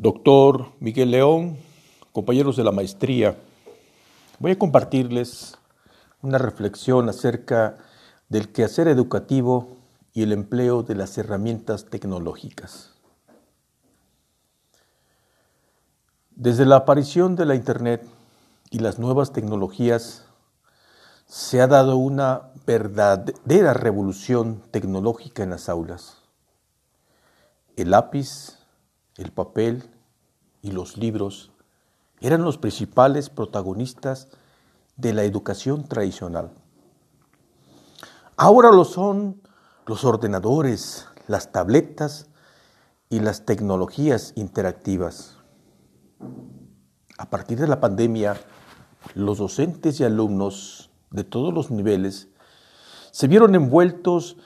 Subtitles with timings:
[0.00, 1.58] Doctor Miguel León,
[2.12, 3.36] compañeros de la maestría,
[4.38, 5.58] voy a compartirles
[6.22, 7.76] una reflexión acerca
[8.30, 9.76] del quehacer educativo
[10.14, 12.94] y el empleo de las herramientas tecnológicas.
[16.30, 18.02] Desde la aparición de la Internet
[18.70, 20.24] y las nuevas tecnologías,
[21.26, 26.16] se ha dado una verdadera revolución tecnológica en las aulas.
[27.76, 28.59] El lápiz,
[29.16, 29.88] el papel
[30.62, 31.52] y los libros
[32.20, 34.28] eran los principales protagonistas
[34.96, 36.50] de la educación tradicional.
[38.36, 39.40] Ahora lo son
[39.86, 42.28] los ordenadores, las tabletas
[43.08, 45.36] y las tecnologías interactivas.
[47.18, 48.36] A partir de la pandemia,
[49.14, 52.28] los docentes y alumnos de todos los niveles
[53.10, 54.36] se vieron envueltos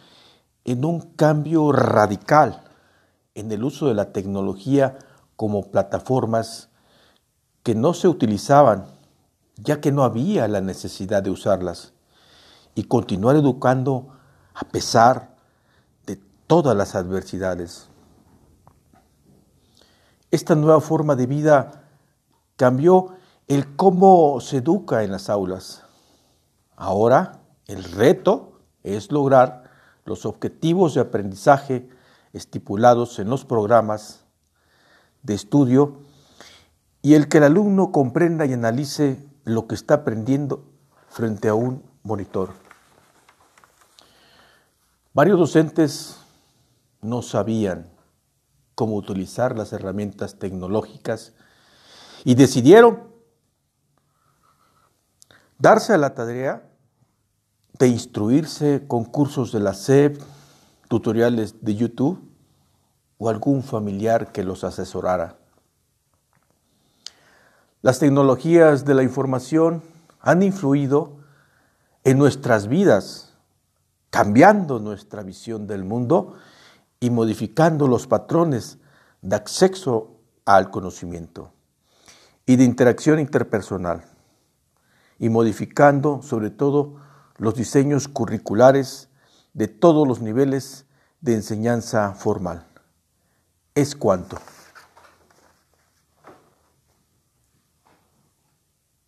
[0.64, 2.64] en un cambio radical
[3.34, 4.98] en el uso de la tecnología
[5.36, 6.68] como plataformas
[7.62, 8.86] que no se utilizaban,
[9.56, 11.92] ya que no había la necesidad de usarlas,
[12.74, 14.08] y continuar educando
[14.54, 15.34] a pesar
[16.06, 17.88] de todas las adversidades.
[20.30, 21.84] Esta nueva forma de vida
[22.56, 23.14] cambió
[23.48, 25.82] el cómo se educa en las aulas.
[26.76, 29.64] Ahora el reto es lograr
[30.04, 31.88] los objetivos de aprendizaje
[32.34, 34.24] estipulados en los programas
[35.22, 36.02] de estudio
[37.00, 40.64] y el que el alumno comprenda y analice lo que está aprendiendo
[41.08, 42.50] frente a un monitor.
[45.12, 46.18] Varios docentes
[47.00, 47.88] no sabían
[48.74, 51.34] cómo utilizar las herramientas tecnológicas
[52.24, 53.14] y decidieron
[55.58, 56.68] darse a la tarea
[57.78, 60.20] de instruirse con cursos de la SEP,
[60.88, 62.22] tutoriales de YouTube
[63.18, 65.36] o algún familiar que los asesorara.
[67.82, 69.82] Las tecnologías de la información
[70.20, 71.18] han influido
[72.02, 73.34] en nuestras vidas,
[74.10, 76.34] cambiando nuestra visión del mundo
[77.00, 78.78] y modificando los patrones
[79.20, 81.52] de acceso al conocimiento
[82.46, 84.04] y de interacción interpersonal,
[85.18, 86.96] y modificando sobre todo
[87.38, 89.08] los diseños curriculares
[89.54, 90.84] de todos los niveles
[91.20, 92.66] de enseñanza formal.
[93.74, 94.38] Es cuanto.